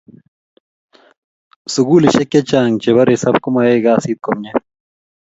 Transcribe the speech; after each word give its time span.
sukulisek 1.73 2.29
che 2.31 2.41
chang 2.49 2.73
che 2.81 2.89
bo 2.95 3.01
resap 3.09 3.35
komai 3.43 3.83
kasit 3.85 4.19
komie 4.25 4.51